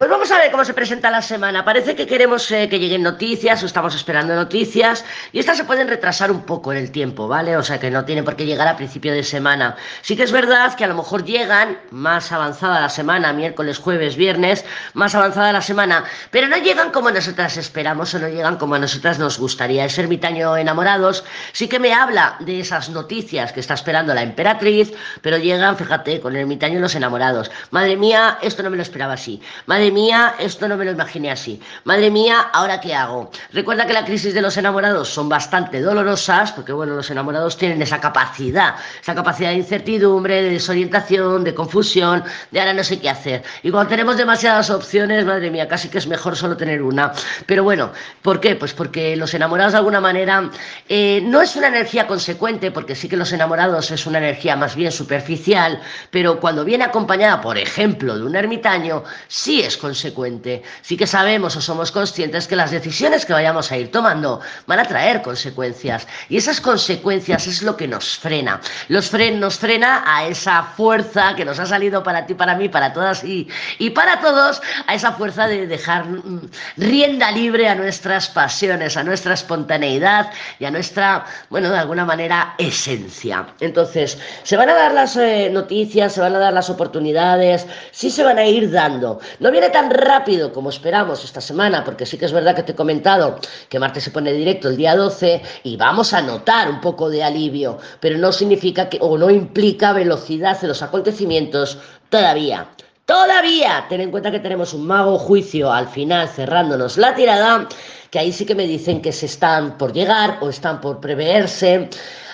Pues 0.00 0.12
vamos 0.12 0.30
a 0.30 0.38
ver 0.38 0.52
cómo 0.52 0.64
se 0.64 0.74
presenta 0.74 1.10
la 1.10 1.20
semana. 1.22 1.64
Parece 1.64 1.96
que 1.96 2.06
queremos 2.06 2.48
eh, 2.52 2.68
que 2.68 2.78
lleguen 2.78 3.02
noticias 3.02 3.60
o 3.64 3.66
estamos 3.66 3.96
esperando 3.96 4.32
noticias 4.36 5.04
y 5.32 5.40
estas 5.40 5.56
se 5.56 5.64
pueden 5.64 5.88
retrasar 5.88 6.30
un 6.30 6.42
poco 6.42 6.70
en 6.70 6.78
el 6.78 6.92
tiempo, 6.92 7.26
¿vale? 7.26 7.56
O 7.56 7.64
sea 7.64 7.80
que 7.80 7.90
no 7.90 8.04
tienen 8.04 8.24
por 8.24 8.36
qué 8.36 8.46
llegar 8.46 8.68
a 8.68 8.76
principio 8.76 9.12
de 9.12 9.24
semana. 9.24 9.74
Sí 10.02 10.16
que 10.16 10.22
es 10.22 10.30
verdad 10.30 10.76
que 10.76 10.84
a 10.84 10.86
lo 10.86 10.94
mejor 10.94 11.24
llegan 11.24 11.80
más 11.90 12.30
avanzada 12.30 12.80
la 12.80 12.90
semana, 12.90 13.32
miércoles, 13.32 13.78
jueves, 13.78 14.14
viernes, 14.14 14.64
más 14.94 15.16
avanzada 15.16 15.52
la 15.52 15.62
semana, 15.62 16.04
pero 16.30 16.46
no 16.46 16.58
llegan 16.58 16.92
como 16.92 17.10
nosotras 17.10 17.56
esperamos 17.56 18.14
o 18.14 18.20
no 18.20 18.28
llegan 18.28 18.56
como 18.56 18.76
a 18.76 18.78
nosotras 18.78 19.18
nos 19.18 19.36
gustaría. 19.36 19.84
El 19.84 19.90
ermitaño 19.98 20.56
enamorados 20.56 21.24
sí 21.50 21.66
que 21.66 21.80
me 21.80 21.92
habla 21.92 22.36
de 22.38 22.60
esas 22.60 22.88
noticias 22.90 23.52
que 23.52 23.58
está 23.58 23.74
esperando 23.74 24.14
la 24.14 24.22
emperatriz, 24.22 24.92
pero 25.22 25.38
llegan, 25.38 25.76
fíjate, 25.76 26.20
con 26.20 26.36
el 26.36 26.42
ermitaño 26.42 26.78
y 26.78 26.82
los 26.82 26.94
enamorados. 26.94 27.50
Madre 27.72 27.96
mía, 27.96 28.38
esto 28.42 28.62
no 28.62 28.70
me 28.70 28.76
lo 28.76 28.82
esperaba 28.84 29.14
así. 29.14 29.42
Madre 29.66 29.87
mía, 29.90 30.34
esto 30.38 30.68
no 30.68 30.76
me 30.76 30.84
lo 30.84 30.92
imaginé 30.92 31.30
así. 31.30 31.60
Madre 31.84 32.10
mía, 32.10 32.48
¿ahora 32.52 32.80
qué 32.80 32.94
hago? 32.94 33.30
Recuerda 33.52 33.86
que 33.86 33.92
la 33.92 34.04
crisis 34.04 34.34
de 34.34 34.42
los 34.42 34.56
enamorados 34.56 35.08
son 35.08 35.28
bastante 35.28 35.80
dolorosas, 35.80 36.52
porque 36.52 36.72
bueno, 36.72 36.94
los 36.94 37.10
enamorados 37.10 37.56
tienen 37.56 37.80
esa 37.82 38.00
capacidad, 38.00 38.74
esa 39.00 39.14
capacidad 39.14 39.50
de 39.50 39.56
incertidumbre, 39.56 40.42
de 40.42 40.50
desorientación, 40.50 41.44
de 41.44 41.54
confusión, 41.54 42.24
de 42.50 42.60
ahora 42.60 42.74
no 42.74 42.84
sé 42.84 43.00
qué 43.00 43.08
hacer. 43.08 43.42
Y 43.62 43.70
cuando 43.70 43.88
tenemos 43.88 44.16
demasiadas 44.16 44.70
opciones, 44.70 45.24
madre 45.24 45.50
mía, 45.50 45.66
casi 45.66 45.88
que 45.88 45.98
es 45.98 46.06
mejor 46.06 46.36
solo 46.36 46.56
tener 46.56 46.82
una. 46.82 47.12
Pero 47.46 47.64
bueno, 47.64 47.90
¿por 48.22 48.40
qué? 48.40 48.56
Pues 48.56 48.74
porque 48.74 49.16
los 49.16 49.32
enamorados 49.34 49.72
de 49.72 49.78
alguna 49.78 50.00
manera 50.00 50.50
eh, 50.88 51.20
no 51.24 51.40
es 51.40 51.56
una 51.56 51.68
energía 51.68 52.06
consecuente, 52.06 52.70
porque 52.70 52.94
sí 52.94 53.08
que 53.08 53.16
los 53.16 53.32
enamorados 53.32 53.90
es 53.90 54.06
una 54.06 54.18
energía 54.18 54.56
más 54.56 54.76
bien 54.76 54.92
superficial, 54.92 55.80
pero 56.10 56.40
cuando 56.40 56.64
viene 56.64 56.84
acompañada, 56.84 57.40
por 57.40 57.56
ejemplo, 57.56 58.18
de 58.18 58.24
un 58.24 58.36
ermitaño, 58.36 59.04
sí 59.28 59.62
es 59.62 59.76
consecuente. 59.78 60.62
Sí 60.82 60.96
que 60.96 61.06
sabemos 61.06 61.56
o 61.56 61.60
somos 61.60 61.92
conscientes 61.92 62.46
que 62.46 62.56
las 62.56 62.70
decisiones 62.70 63.24
que 63.24 63.32
vayamos 63.32 63.70
a 63.72 63.78
ir 63.78 63.90
tomando 63.90 64.40
van 64.66 64.80
a 64.80 64.84
traer 64.84 65.22
consecuencias. 65.22 66.06
Y 66.28 66.36
esas 66.36 66.60
consecuencias 66.60 67.46
es 67.46 67.62
lo 67.62 67.76
que 67.76 67.88
nos 67.88 68.18
frena. 68.18 68.60
Los 68.88 69.08
fren 69.08 69.40
nos 69.40 69.58
frena 69.58 70.04
a 70.06 70.26
esa 70.26 70.62
fuerza 70.62 71.34
que 71.36 71.44
nos 71.44 71.58
ha 71.58 71.66
salido 71.66 72.02
para 72.02 72.26
ti, 72.26 72.34
para 72.34 72.54
mí, 72.54 72.68
para 72.68 72.92
todas 72.92 73.24
y, 73.24 73.48
y 73.78 73.90
para 73.90 74.20
todos, 74.20 74.60
a 74.86 74.94
esa 74.94 75.12
fuerza 75.12 75.46
de 75.46 75.66
dejar 75.66 76.04
mm, 76.04 76.50
rienda 76.76 77.30
libre 77.30 77.68
a 77.68 77.74
nuestras 77.74 78.28
pasiones, 78.28 78.96
a 78.96 79.04
nuestra 79.04 79.34
espontaneidad 79.34 80.30
y 80.58 80.64
a 80.64 80.70
nuestra, 80.70 81.24
bueno, 81.50 81.70
de 81.70 81.78
alguna 81.78 82.04
manera, 82.04 82.54
esencia. 82.58 83.46
Entonces, 83.60 84.18
se 84.42 84.56
van 84.56 84.68
a 84.68 84.74
dar 84.74 84.92
las 84.92 85.16
eh, 85.16 85.50
noticias, 85.52 86.12
se 86.12 86.20
van 86.20 86.34
a 86.34 86.38
dar 86.38 86.52
las 86.52 86.70
oportunidades, 86.70 87.66
sí 87.92 88.10
se 88.10 88.22
van 88.22 88.38
a 88.38 88.44
ir 88.46 88.70
dando. 88.70 89.20
No 89.40 89.50
viene 89.50 89.67
tan 89.70 89.90
rápido 89.90 90.52
como 90.52 90.70
esperamos 90.70 91.24
esta 91.24 91.40
semana, 91.40 91.84
porque 91.84 92.06
sí 92.06 92.18
que 92.18 92.24
es 92.24 92.32
verdad 92.32 92.54
que 92.54 92.62
te 92.62 92.72
he 92.72 92.76
comentado 92.76 93.38
que 93.68 93.78
Marte 93.78 94.00
se 94.00 94.10
pone 94.10 94.32
directo 94.32 94.68
el 94.68 94.76
día 94.76 94.96
12 94.96 95.42
y 95.64 95.76
vamos 95.76 96.12
a 96.12 96.22
notar 96.22 96.68
un 96.70 96.80
poco 96.80 97.10
de 97.10 97.22
alivio, 97.22 97.78
pero 98.00 98.18
no 98.18 98.32
significa 98.32 98.88
que, 98.88 98.98
o 99.00 99.16
no 99.18 99.30
implica 99.30 99.92
velocidad 99.92 100.58
en 100.62 100.68
los 100.68 100.82
acontecimientos 100.82 101.78
todavía. 102.08 102.68
Todavía, 103.08 103.86
ten 103.88 104.02
en 104.02 104.10
cuenta 104.10 104.30
que 104.30 104.38
tenemos 104.38 104.74
un 104.74 104.86
mago 104.86 105.18
juicio 105.18 105.72
al 105.72 105.88
final 105.88 106.28
cerrándonos 106.28 106.98
la 106.98 107.14
tirada, 107.14 107.66
que 108.10 108.18
ahí 108.18 108.32
sí 108.32 108.46
que 108.46 108.54
me 108.54 108.66
dicen 108.66 109.02
que 109.02 109.12
se 109.12 109.26
están 109.26 109.78
por 109.78 109.92
llegar 109.92 110.38
o 110.40 110.48
están 110.48 110.80
por 110.80 111.00
preverse 111.00 111.88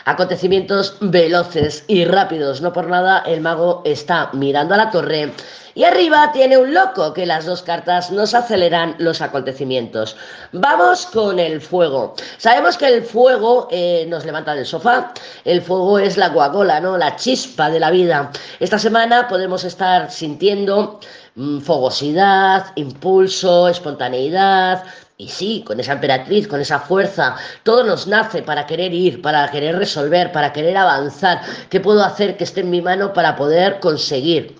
acontecimientos 0.04 0.96
veloces 1.00 1.84
y 1.88 2.04
rápidos. 2.04 2.60
No 2.60 2.72
por 2.72 2.88
nada 2.88 3.22
el 3.26 3.40
mago 3.40 3.82
está 3.84 4.30
mirando 4.32 4.74
a 4.74 4.78
la 4.78 4.90
torre 4.90 5.32
y 5.76 5.82
arriba 5.82 6.30
tiene 6.32 6.56
un 6.56 6.72
loco, 6.72 7.12
que 7.12 7.26
las 7.26 7.46
dos 7.46 7.62
cartas 7.62 8.12
nos 8.12 8.32
aceleran 8.32 8.94
los 8.98 9.20
acontecimientos. 9.20 10.16
Vamos 10.52 11.06
con 11.06 11.40
el 11.40 11.60
fuego. 11.60 12.14
Sabemos 12.38 12.76
que 12.78 12.86
el 12.86 13.02
fuego 13.02 13.66
eh, 13.72 14.06
nos 14.08 14.24
levanta 14.24 14.54
del 14.54 14.66
sofá. 14.66 15.12
El 15.44 15.62
fuego 15.62 15.98
es 15.98 16.16
la 16.16 16.28
guagola, 16.28 16.78
¿no? 16.80 16.96
La 16.96 17.16
chispa 17.16 17.70
de 17.70 17.80
la 17.80 17.90
vida. 17.90 18.30
Esta 18.60 18.78
semana 18.78 19.26
podemos 19.26 19.64
estar 19.64 20.12
sintiendo 20.12 21.00
mm, 21.34 21.58
fogosidad, 21.58 22.66
impulso, 22.76 23.66
espontaneidad, 23.66 24.84
y 25.16 25.28
sí, 25.28 25.62
con 25.64 25.78
esa 25.78 25.92
emperatriz, 25.92 26.48
con 26.48 26.60
esa 26.60 26.80
fuerza, 26.80 27.36
todo 27.62 27.84
nos 27.84 28.06
nace 28.08 28.42
para 28.42 28.66
querer 28.66 28.92
ir, 28.92 29.22
para 29.22 29.48
querer 29.50 29.76
resolver, 29.76 30.32
para 30.32 30.52
querer 30.52 30.76
avanzar. 30.76 31.40
¿Qué 31.70 31.80
puedo 31.80 32.02
hacer 32.02 32.36
que 32.36 32.44
esté 32.44 32.60
en 32.62 32.70
mi 32.70 32.82
mano 32.82 33.12
para 33.12 33.36
poder 33.36 33.78
conseguir? 33.78 34.56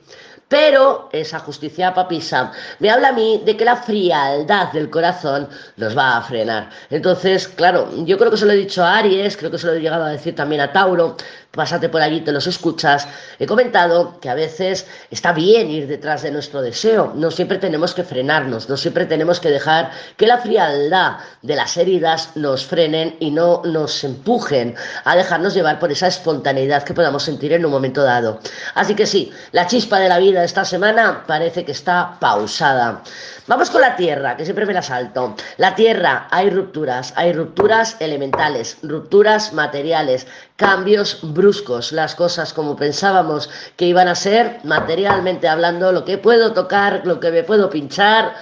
Pero 0.55 1.09
esa 1.11 1.41
justicia 1.41 1.93
papisa 1.93 2.53
me 2.79 2.89
habla 2.89 3.09
a 3.09 3.13
mí 3.13 3.43
de 3.45 3.57
que 3.57 3.65
la 3.65 3.75
frialdad 3.75 4.71
del 4.71 4.89
corazón 4.89 5.49
nos 5.77 5.99
va 5.99 6.17
a 6.17 6.23
frenar. 6.23 6.71
Entonces, 6.91 7.49
claro, 7.49 7.89
yo 8.05 8.17
creo 8.17 8.31
que 8.31 8.37
se 8.37 8.47
lo 8.47 8.53
he 8.53 8.57
dicho 8.57 8.85
a 8.85 8.99
Aries, 8.99 9.37
creo 9.37 9.51
que 9.51 9.59
se 9.59 9.67
lo 9.67 9.73
he 9.73 9.81
llegado 9.81 10.05
a 10.05 10.11
decir 10.11 10.37
también 10.37 10.61
a 10.61 10.71
Tauro, 10.71 11.17
pásate 11.55 11.89
por 11.89 12.03
allí, 12.03 12.21
te 12.21 12.33
los 12.33 12.47
escuchas. 12.47 13.09
He 13.39 13.47
comentado 13.47 14.19
que 14.21 14.29
a 14.29 14.35
veces 14.35 14.87
está 15.11 15.33
bien 15.33 15.71
ir 15.71 15.87
detrás 15.87 16.23
de 16.23 16.31
nuestro 16.31 16.63
deseo, 16.63 17.13
no 17.17 17.31
siempre 17.31 17.59
tenemos 17.59 17.95
que 17.95 18.05
frenarnos, 18.05 18.69
no 18.69 18.77
siempre 18.77 19.07
tenemos 19.07 19.41
que 19.41 19.51
dejar 19.51 19.91
que 20.17 20.27
la 20.27 20.39
frialdad 20.39 21.17
de 21.43 21.57
las 21.57 21.77
heridas 21.77 22.31
nos 22.37 22.65
frenen 22.65 23.17
y 23.21 23.31
no 23.31 23.63
nos 23.65 24.05
empujen 24.05 24.75
a 25.05 25.17
dejarnos 25.17 25.55
llevar 25.55 25.79
por 25.79 25.91
esa 25.91 26.07
espontaneidad 26.07 26.83
que 26.83 26.95
podamos 26.95 27.23
sentir 27.23 27.53
en 27.53 27.65
un 27.65 27.73
momento 27.73 28.03
dado. 28.03 28.41
Así 28.75 28.95
que 28.95 29.07
sí, 29.07 29.33
la 29.53 29.67
chispa 29.67 29.99
de 29.99 30.09
la 30.09 30.19
vida 30.19 30.44
esta 30.45 30.65
semana 30.65 31.25
parece 31.27 31.65
que 31.65 31.73
está 31.73 32.17
pausada. 32.21 33.03
Vamos 33.47 33.71
con 33.71 33.81
la 33.81 33.97
Tierra, 33.97 34.37
que 34.37 34.45
siempre 34.45 34.67
me 34.67 34.73
la 34.73 34.83
salto. 34.83 35.35
La 35.57 35.75
Tierra, 35.75 36.29
hay 36.31 36.51
rupturas, 36.51 37.13
hay 37.17 37.33
rupturas 37.33 37.97
elementales, 38.01 38.79
rupturas 38.83 39.53
materiales, 39.53 40.27
cambios 40.57 41.19
bruscos, 41.23 41.93
las 41.93 42.15
cosas 42.15 42.53
como 42.53 42.77
pensábamos 42.77 43.51
que 43.77 43.87
iban 43.87 44.09
a 44.09 44.15
ser, 44.15 44.61
materialmente 44.65 45.49
hablando, 45.49 45.93
lo 45.93 46.05
que 46.05 46.19
puedo 46.19 46.53
tocar, 46.53 47.03
lo 47.05 47.21
que 47.21 47.31
me 47.31 47.43
puedo 47.43 47.71
pinchar, 47.71 48.35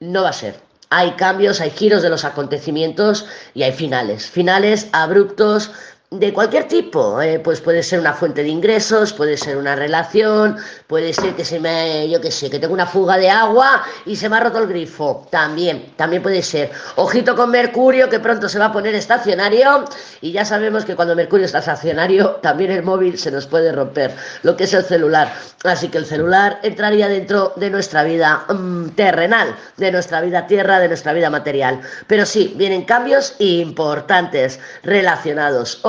no 0.00 0.22
va 0.22 0.30
a 0.30 0.32
ser. 0.32 0.68
Hay 0.90 1.12
cambios, 1.12 1.60
hay 1.60 1.70
giros 1.70 2.02
de 2.02 2.08
los 2.08 2.24
acontecimientos 2.24 3.26
y 3.52 3.62
hay 3.62 3.72
finales. 3.72 4.26
Finales 4.30 4.88
abruptos, 4.92 5.70
de 6.10 6.32
cualquier 6.32 6.64
tipo, 6.64 7.20
eh, 7.20 7.38
pues 7.38 7.60
puede 7.60 7.82
ser 7.82 8.00
una 8.00 8.14
fuente 8.14 8.42
de 8.42 8.48
ingresos, 8.48 9.12
puede 9.12 9.36
ser 9.36 9.58
una 9.58 9.76
relación, 9.76 10.56
puede 10.86 11.12
ser 11.12 11.34
que 11.34 11.44
se 11.44 11.60
me, 11.60 12.08
yo 12.08 12.18
qué 12.18 12.30
sé, 12.30 12.48
que 12.48 12.58
tengo 12.58 12.72
una 12.72 12.86
fuga 12.86 13.18
de 13.18 13.28
agua 13.28 13.82
y 14.06 14.16
se 14.16 14.26
me 14.30 14.36
ha 14.36 14.40
roto 14.40 14.58
el 14.58 14.68
grifo, 14.68 15.26
también, 15.30 15.92
también 15.96 16.22
puede 16.22 16.42
ser. 16.42 16.70
Ojito 16.96 17.36
con 17.36 17.50
Mercurio 17.50 18.08
que 18.08 18.20
pronto 18.20 18.48
se 18.48 18.58
va 18.58 18.66
a 18.66 18.72
poner 18.72 18.94
estacionario 18.94 19.84
y 20.22 20.32
ya 20.32 20.46
sabemos 20.46 20.86
que 20.86 20.96
cuando 20.96 21.14
Mercurio 21.14 21.44
está 21.44 21.58
estacionario 21.58 22.36
también 22.36 22.70
el 22.70 22.82
móvil 22.82 23.18
se 23.18 23.30
nos 23.30 23.46
puede 23.46 23.70
romper, 23.70 24.14
lo 24.44 24.56
que 24.56 24.64
es 24.64 24.72
el 24.72 24.84
celular. 24.84 25.34
Así 25.64 25.88
que 25.88 25.98
el 25.98 26.06
celular 26.06 26.58
entraría 26.62 27.08
dentro 27.08 27.52
de 27.56 27.68
nuestra 27.68 28.02
vida 28.04 28.46
mm, 28.48 28.90
terrenal, 28.90 29.54
de 29.76 29.92
nuestra 29.92 30.22
vida 30.22 30.46
tierra, 30.46 30.78
de 30.78 30.88
nuestra 30.88 31.12
vida 31.12 31.28
material. 31.28 31.80
Pero 32.06 32.24
sí, 32.24 32.54
vienen 32.56 32.86
cambios 32.86 33.34
importantes 33.40 34.58
relacionados 34.82 35.80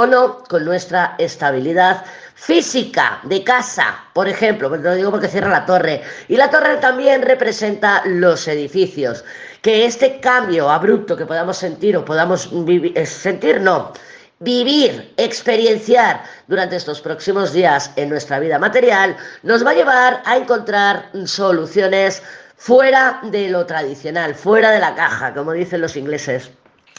con 0.47 0.66
nuestra 0.66 1.16
estabilidad 1.18 2.03
física 2.36 3.20
de 3.24 3.44
casa, 3.44 4.06
por 4.14 4.28
ejemplo, 4.28 4.70
lo 4.75 4.96
digo 4.96 5.12
porque 5.12 5.28
cierra 5.28 5.50
la 5.50 5.66
torre, 5.66 6.02
y 6.28 6.36
la 6.36 6.50
torre 6.50 6.78
también 6.78 7.22
representa 7.22 8.02
los 8.06 8.48
edificios, 8.48 9.24
que 9.62 9.86
este 9.86 10.19
cambio 10.19 10.69
abrupto 10.69 11.16
que 11.16 11.25
podamos 11.25 11.58
sentir 11.58 11.96
o 11.98 12.06
podamos 12.06 12.50
eh, 12.52 13.06
sentir, 13.06 13.62
no, 13.62 13.94
vivir, 14.40 15.14
experienciar 15.18 16.24
durante 16.48 16.78
estos 16.78 17.02
próximos 17.02 17.53
días 17.53 17.92
en 17.96 18.09
nuestra 18.09 18.40
vida 18.40 18.58
material, 18.58 19.16
nos 19.44 19.66
va 19.66 19.72
a 19.72 19.75
llevar 19.75 20.22
a 20.25 20.38
encontrar 20.38 21.09
soluciones 21.25 22.24
fuera 22.56 23.19
de 23.24 23.50
lo 23.50 23.66
tradicional, 23.66 24.33
fuera 24.33 24.72
de 24.72 24.80
la 24.80 24.95
caja, 24.95 25.33
como 25.33 25.51
dicen 25.54 25.81
los 25.81 25.95
ingleses. 25.95 26.51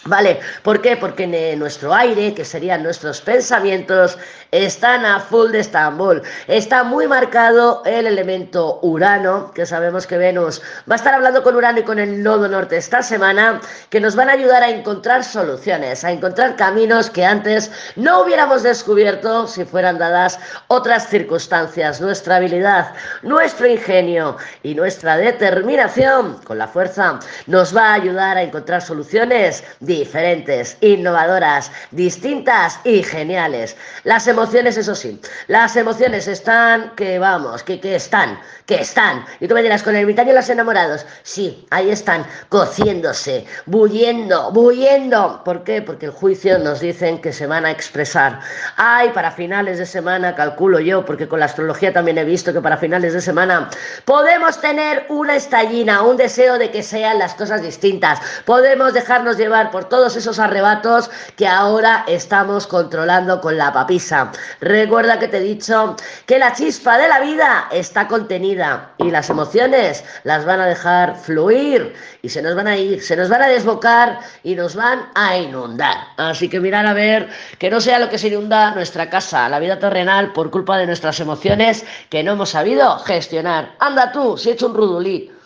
¿Vale? 0.06 0.40
¿Por 0.62 0.80
qué? 0.80 0.96
Porque 0.96 1.24
en 1.24 1.58
nuestro 1.58 1.94
aire, 1.94 2.32
que 2.32 2.42
serían 2.42 2.82
nuestros 2.82 3.20
pensamientos, 3.20 4.16
están 4.50 5.04
a 5.04 5.20
full 5.20 5.50
de 5.50 5.60
Estambul. 5.60 6.22
Está 6.48 6.84
muy 6.84 7.06
marcado 7.06 7.82
el 7.84 8.06
elemento 8.06 8.78
Urano, 8.80 9.52
que 9.52 9.66
sabemos 9.66 10.06
que 10.06 10.16
Venus 10.16 10.62
va 10.90 10.94
a 10.94 10.96
estar 10.96 11.12
hablando 11.12 11.42
con 11.42 11.54
Urano 11.54 11.80
y 11.80 11.82
con 11.82 11.98
el 11.98 12.22
nodo 12.22 12.48
norte 12.48 12.78
esta 12.78 13.02
semana, 13.02 13.60
que 13.90 14.00
nos 14.00 14.16
van 14.16 14.30
a 14.30 14.32
ayudar 14.32 14.62
a 14.62 14.70
encontrar 14.70 15.22
soluciones, 15.22 16.02
a 16.02 16.10
encontrar 16.10 16.56
caminos 16.56 17.10
que 17.10 17.26
antes 17.26 17.70
no 17.94 18.22
hubiéramos 18.22 18.62
descubierto 18.62 19.46
si 19.46 19.66
fueran 19.66 19.98
dadas 19.98 20.38
otras 20.68 21.08
circunstancias. 21.08 22.00
Nuestra 22.00 22.36
habilidad, 22.36 22.94
nuestro 23.22 23.66
ingenio 23.66 24.38
y 24.62 24.74
nuestra 24.74 25.18
determinación 25.18 26.38
con 26.44 26.56
la 26.56 26.68
fuerza 26.68 27.18
nos 27.46 27.76
va 27.76 27.90
a 27.90 27.94
ayudar 27.94 28.38
a 28.38 28.42
encontrar 28.42 28.80
soluciones 28.80 29.62
diferentes, 29.90 30.76
innovadoras, 30.80 31.72
distintas 31.90 32.78
y 32.84 33.02
geniales. 33.02 33.76
Las 34.04 34.28
emociones, 34.28 34.76
eso 34.76 34.94
sí, 34.94 35.20
las 35.48 35.74
emociones 35.74 36.28
están, 36.28 36.94
que 36.94 37.18
vamos, 37.18 37.64
que, 37.64 37.80
que 37.80 37.96
están, 37.96 38.38
que 38.66 38.76
están. 38.76 39.24
Y 39.40 39.48
tú 39.48 39.54
me 39.54 39.62
dirás, 39.62 39.82
con 39.82 39.96
el 39.96 40.02
ermitaño 40.02 40.30
y 40.30 40.36
los 40.36 40.48
enamorados, 40.48 41.04
sí, 41.24 41.66
ahí 41.70 41.90
están, 41.90 42.24
cociéndose, 42.48 43.44
bulliendo, 43.66 44.52
bulliendo. 44.52 45.42
¿Por 45.44 45.64
qué? 45.64 45.82
Porque 45.82 46.06
el 46.06 46.12
juicio 46.12 46.60
nos 46.60 46.78
dicen 46.78 47.20
que 47.20 47.32
se 47.32 47.48
van 47.48 47.66
a 47.66 47.72
expresar. 47.72 48.38
Ay, 48.76 49.10
para 49.10 49.32
finales 49.32 49.78
de 49.78 49.86
semana, 49.86 50.36
calculo 50.36 50.78
yo, 50.78 51.04
porque 51.04 51.26
con 51.26 51.40
la 51.40 51.46
astrología 51.46 51.92
también 51.92 52.16
he 52.18 52.24
visto 52.24 52.52
que 52.52 52.60
para 52.60 52.76
finales 52.76 53.12
de 53.12 53.20
semana 53.20 53.68
podemos 54.04 54.60
tener 54.60 55.06
una 55.08 55.34
estallina, 55.34 56.02
un 56.02 56.16
deseo 56.16 56.58
de 56.58 56.70
que 56.70 56.84
sean 56.84 57.18
las 57.18 57.34
cosas 57.34 57.60
distintas. 57.62 58.20
Podemos 58.44 58.92
dejarnos 58.92 59.36
llevar 59.36 59.72
por 59.80 59.88
todos 59.88 60.14
esos 60.14 60.38
arrebatos 60.38 61.10
que 61.36 61.46
ahora 61.46 62.04
estamos 62.06 62.66
controlando 62.66 63.40
con 63.40 63.56
la 63.56 63.72
papisa. 63.72 64.30
Recuerda 64.60 65.18
que 65.18 65.26
te 65.26 65.38
he 65.38 65.40
dicho 65.40 65.96
que 66.26 66.38
la 66.38 66.52
chispa 66.52 66.98
de 66.98 67.08
la 67.08 67.18
vida 67.20 67.66
está 67.72 68.06
contenida 68.06 68.90
y 68.98 69.10
las 69.10 69.30
emociones 69.30 70.04
las 70.24 70.44
van 70.44 70.60
a 70.60 70.66
dejar 70.66 71.16
fluir 71.16 71.94
y 72.20 72.28
se 72.28 72.42
nos 72.42 72.54
van 72.54 72.66
a 72.66 72.76
ir, 72.76 73.02
se 73.02 73.16
nos 73.16 73.30
van 73.30 73.40
a 73.40 73.48
desbocar 73.48 74.18
y 74.42 74.54
nos 74.54 74.74
van 74.74 75.08
a 75.14 75.38
inundar. 75.38 75.96
Así 76.18 76.50
que 76.50 76.60
mirar 76.60 76.84
a 76.84 76.92
ver 76.92 77.30
que 77.58 77.70
no 77.70 77.80
sea 77.80 77.98
lo 77.98 78.10
que 78.10 78.18
se 78.18 78.28
inunda 78.28 78.74
nuestra 78.74 79.08
casa, 79.08 79.48
la 79.48 79.60
vida 79.60 79.78
terrenal 79.78 80.34
por 80.34 80.50
culpa 80.50 80.76
de 80.76 80.86
nuestras 80.86 81.18
emociones 81.20 81.86
que 82.10 82.22
no 82.22 82.32
hemos 82.32 82.50
sabido 82.50 82.98
gestionar. 82.98 83.76
Anda 83.78 84.12
tú, 84.12 84.36
si 84.36 84.50
he 84.50 84.52
hecho 84.52 84.66
un 84.66 84.74
rudulí. 84.74 85.30